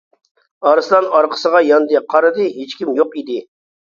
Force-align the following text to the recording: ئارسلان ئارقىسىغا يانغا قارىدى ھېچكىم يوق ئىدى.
ئارسلان 0.69 1.09
ئارقىسىغا 1.17 1.61
يانغا 1.65 2.01
قارىدى 2.13 2.47
ھېچكىم 2.57 2.95
يوق 3.01 3.13
ئىدى. 3.21 3.37